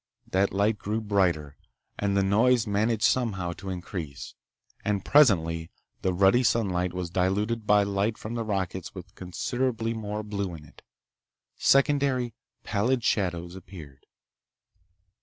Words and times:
That 0.31 0.51
light 0.51 0.79
grew 0.79 0.99
brighter—and 0.99 2.17
the 2.17 2.23
noise 2.23 2.65
managed 2.65 3.03
somehow 3.03 3.51
to 3.53 3.69
increase—and 3.69 5.05
presently 5.05 5.69
the 6.01 6.11
ruddy 6.11 6.41
sunlight 6.41 6.91
was 6.91 7.11
diluted 7.11 7.67
by 7.67 7.83
light 7.83 8.17
from 8.17 8.33
the 8.33 8.43
rockets 8.43 8.95
with 8.95 9.13
considerably 9.13 9.93
more 9.93 10.23
blue 10.23 10.55
in 10.55 10.65
it. 10.65 10.81
Secondary, 11.55 12.33
pallid 12.63 13.03
shadows 13.03 13.55
appeared. 13.55 14.07